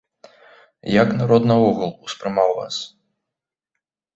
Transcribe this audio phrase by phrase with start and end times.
[1.01, 2.75] Як народ наогул успрымаў вас?